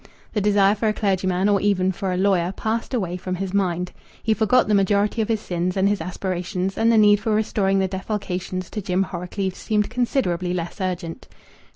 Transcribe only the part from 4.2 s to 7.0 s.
he forgot the majority of his sins and his aspirations, and the